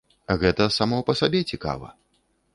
Гэта 0.43 0.67
само 0.77 0.97
па 1.11 1.17
сабе 1.21 1.43
цікава. 1.53 1.95